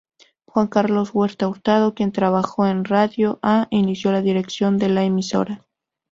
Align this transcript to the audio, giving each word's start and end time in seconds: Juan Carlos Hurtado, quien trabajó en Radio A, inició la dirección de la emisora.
Juan 0.45 0.65
Carlos 0.67 1.11
Hurtado, 1.13 1.93
quien 1.93 2.11
trabajó 2.11 2.65
en 2.65 2.85
Radio 2.85 3.37
A, 3.43 3.67
inició 3.69 4.11
la 4.11 4.23
dirección 4.23 4.79
de 4.79 4.89
la 4.89 5.03
emisora. 5.03 5.63